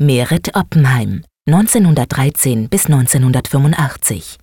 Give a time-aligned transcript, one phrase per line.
[0.00, 4.38] Meret Oppenheim, 1913 bis 1985.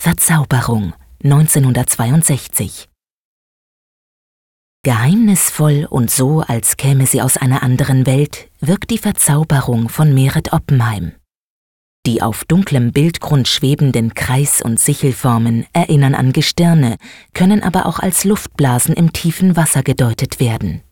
[0.00, 2.88] Verzauberung, 1962.
[4.84, 10.52] Geheimnisvoll und so, als käme sie aus einer anderen Welt, wirkt die Verzauberung von Meret
[10.52, 11.16] Oppenheim.
[12.06, 16.96] Die auf dunklem Bildgrund schwebenden Kreis- und Sichelformen erinnern an Gestirne,
[17.34, 20.84] können aber auch als Luftblasen im tiefen Wasser gedeutet werden.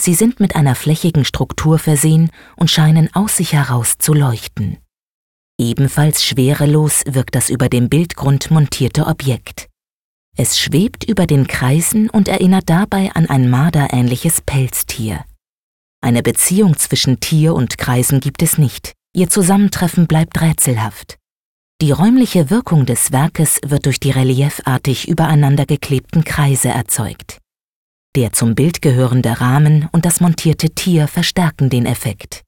[0.00, 4.78] Sie sind mit einer flächigen Struktur versehen und scheinen aus sich heraus zu leuchten.
[5.58, 9.68] Ebenfalls schwerelos wirkt das über dem Bildgrund montierte Objekt.
[10.36, 15.24] Es schwebt über den Kreisen und erinnert dabei an ein marderähnliches Pelztier.
[16.02, 21.16] Eine Beziehung zwischen Tier und Kreisen gibt es nicht, ihr Zusammentreffen bleibt rätselhaft.
[21.80, 27.38] Die räumliche Wirkung des Werkes wird durch die reliefartig übereinander geklebten Kreise erzeugt.
[28.16, 32.44] Der zum Bild gehörende Rahmen und das montierte Tier verstärken den Effekt.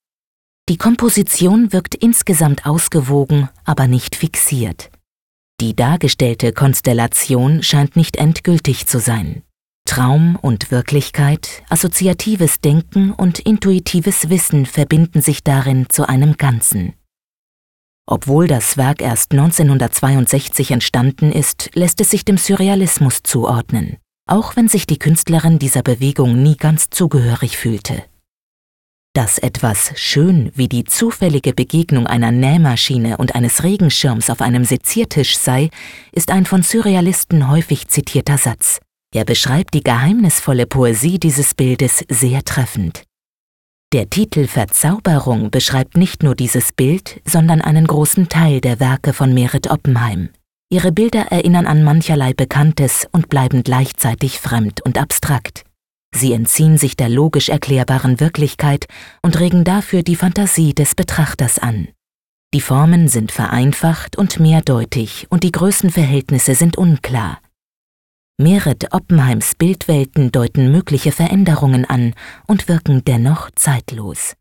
[0.70, 4.90] Die Komposition wirkt insgesamt ausgewogen, aber nicht fixiert.
[5.60, 9.42] Die dargestellte Konstellation scheint nicht endgültig zu sein.
[9.86, 16.94] Traum und Wirklichkeit, assoziatives Denken und intuitives Wissen verbinden sich darin zu einem Ganzen.
[18.06, 24.68] Obwohl das Werk erst 1962 entstanden ist, lässt es sich dem Surrealismus zuordnen, auch wenn
[24.68, 28.04] sich die Künstlerin dieser Bewegung nie ganz zugehörig fühlte.
[29.14, 35.36] Dass etwas schön wie die zufällige Begegnung einer Nähmaschine und eines Regenschirms auf einem Seziertisch
[35.36, 35.70] sei,
[36.12, 38.78] ist ein von Surrealisten häufig zitierter Satz.
[39.12, 43.02] Er beschreibt die geheimnisvolle Poesie dieses Bildes sehr treffend.
[43.94, 49.32] Der Titel Verzauberung beschreibt nicht nur dieses Bild, sondern einen großen Teil der Werke von
[49.32, 50.28] Merit Oppenheim.
[50.70, 55.64] Ihre Bilder erinnern an mancherlei Bekanntes und bleiben gleichzeitig fremd und abstrakt.
[56.14, 58.86] Sie entziehen sich der logisch erklärbaren Wirklichkeit
[59.22, 61.88] und regen dafür die Fantasie des Betrachters an.
[62.54, 67.40] Die Formen sind vereinfacht und mehrdeutig und die Größenverhältnisse sind unklar.
[68.38, 72.14] Meret Oppenheims Bildwelten deuten mögliche Veränderungen an
[72.46, 74.34] und wirken dennoch zeitlos.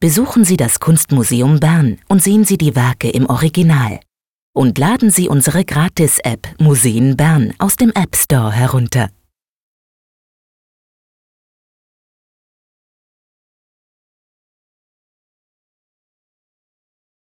[0.00, 3.98] Besuchen Sie das Kunstmuseum Bern und sehen Sie die Werke im Original.
[4.54, 9.08] Und laden Sie unsere Gratis-App Museen Bern aus dem App Store herunter.